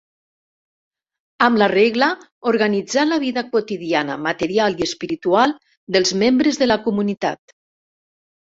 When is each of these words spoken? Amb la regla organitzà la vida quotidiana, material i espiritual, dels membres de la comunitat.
Amb 1.47 1.59
la 1.61 1.67
regla 1.73 2.07
organitzà 2.53 3.03
la 3.11 3.19
vida 3.25 3.45
quotidiana, 3.53 4.17
material 4.29 4.81
i 4.81 4.89
espiritual, 4.89 5.55
dels 5.99 6.17
membres 6.25 6.61
de 6.65 6.73
la 6.73 6.81
comunitat. 6.91 7.59